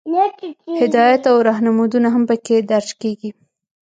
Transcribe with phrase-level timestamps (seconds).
[0.81, 3.29] هدایات او رهنمودونه هم پکې درج کیږي.